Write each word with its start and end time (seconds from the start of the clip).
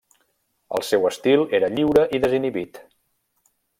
El 0.77 0.85
seu 0.87 1.03
estil 1.09 1.45
era 1.59 1.69
lliure 1.75 2.07
i 2.19 2.23
desinhibit. 2.25 2.81